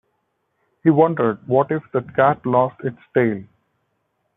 He 0.83 0.89
wondered, 0.89 1.47
what 1.47 1.69
if 1.71 1.83
that 1.93 2.15
cat 2.15 2.43
lost 2.43 2.83
its 2.83 2.97
tail? 3.13 3.43